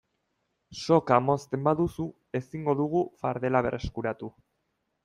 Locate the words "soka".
0.79-1.19